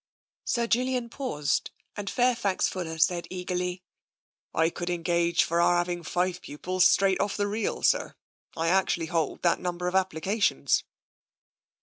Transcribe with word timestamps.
Sir 0.45 0.65
Julian 0.65 1.11
paused 1.11 1.69
and 1.95 2.09
Fairfax 2.09 2.67
Fuller 2.67 2.97
said 2.97 3.27
eagerly:" 3.29 3.83
I 4.51 4.71
could 4.71 4.89
engage 4.89 5.43
for 5.43 5.61
our 5.61 5.77
having 5.77 6.01
five 6.01 6.41
pupils, 6.41 6.87
straight 6.87 7.19
off 7.19 7.37
the 7.37 7.45
reel, 7.45 7.83
sir. 7.83 8.15
I 8.57 8.69
actually 8.69 9.05
hold 9.13 9.43
that 9.43 9.59
number 9.59 9.87
of 9.87 9.93
ap 9.93 10.09
plications." 10.09 10.81